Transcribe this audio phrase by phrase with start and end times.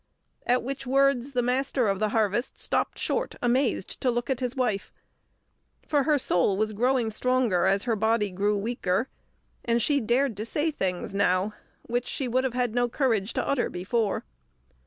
[0.47, 4.55] At which words the Master of the Harvest stopped short, amazed, to look at his
[4.55, 4.91] wife,
[5.87, 9.09] for her soul was growing stronger as her body grew weaker,
[9.63, 11.53] and she dared to say things now
[11.83, 14.25] which she would have had no courage to utter before.